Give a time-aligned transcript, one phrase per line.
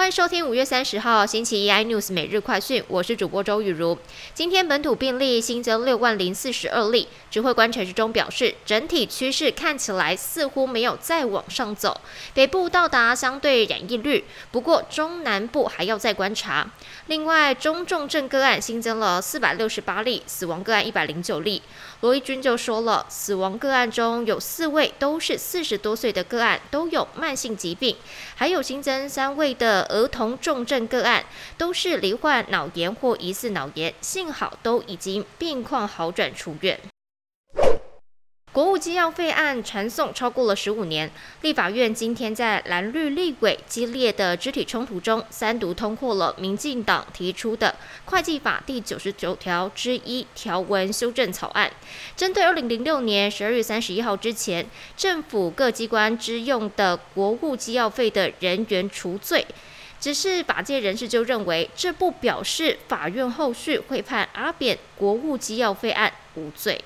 [0.00, 3.98] 欢迎收听五月三十号星期一 iNews 每日快讯，我是主播周雨如。
[4.32, 12.00] 今天本土病例新增六万零四十二例，指挥官陈时中表示，整体趋势看起来似乎没有再往上走，
[12.32, 16.66] 北部到达相对染疫率，不过中南部还要再观察。
[17.08, 21.60] 另外，中重症个案新增了四百六十八例，死亡个案一百零九例。
[22.00, 27.94] 罗义军就说了，死亡个案中有四位都是四十多岁的个案，都有慢性疾病，
[28.34, 29.89] 还有新增三位的。
[29.90, 31.24] 儿童重症个案
[31.58, 36.80] 都是罹患脑炎或疑似脑炎，幸好都已经病况好转出院。
[38.52, 41.08] 国务机要费案传送超过了十五年，
[41.42, 47.76] 立法院今天在蓝绿立委激烈的肢体冲突中，三读通过了民进党提出的
[48.06, 51.70] 会计法第九十九条之一条文修正草案，
[52.16, 59.46] 针对二零零六年十二月三十一号之前政府各机关支用的国务机要费的人员除罪。
[60.00, 66.82] 只是法界人士就认为，这不表示法院后续会判阿扁国务机要费案无罪。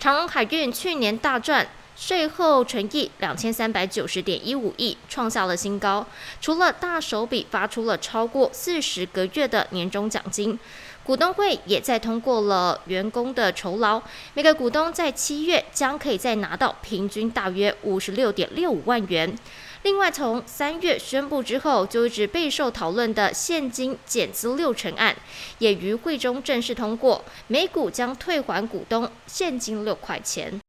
[0.00, 1.66] 长荣海运去年大赚，
[1.98, 6.06] 税后纯益两千三百九十点一五亿，创下了新高。
[6.40, 10.56] 除了大手笔发出了超过四十个月的年终奖金，
[11.02, 14.00] 股东会也在通过了员工的酬劳，
[14.34, 19.36] 每个股东在七月将可以再拿到平均大约五十六点六五万元。
[19.82, 25.16] 另外，从三月宣布之后就一直备受讨论的现金减资六成案，
[25.58, 30.60] 也于会中正式通过，每股将退还股东现金六块钱。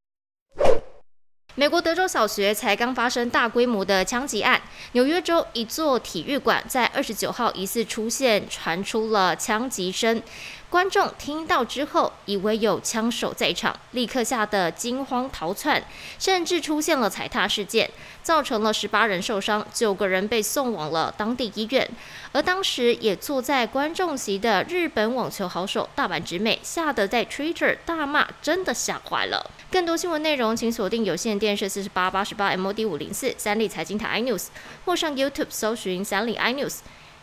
[1.56, 4.62] 美国德州小学才刚发生大规模的枪击案，
[4.94, 10.22] 纽约州一座体育馆在二十九号疑似出现传出了枪击声，
[10.70, 15.84] 观众听到之后以为有枪手在场，立刻吓得惊慌逃窜，
[16.20, 17.90] 甚至出现了踩踏事件，
[18.22, 21.90] 造成了十八人受伤，九个人被送往了当地医院。
[22.34, 29.50] 而当时也坐在观众席的日本网球好手大阪直美，吓得在 Twitter 大骂，真的吓坏了。
[29.72, 34.50] 更多新闻内容，请锁定有线电视四十八八十八 MOD 五零四三立财经台 iNews，
[34.86, 36.78] 或上 YouTube 搜寻三立 iNews。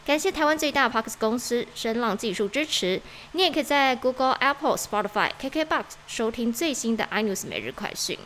[0.06, 3.03] 感谢台湾最大 Parks 公司声浪技术支持。
[3.33, 8.17] 你也可以在 Google、Apple、Spotify、KKBox 收听最新的 iNews 每日快讯。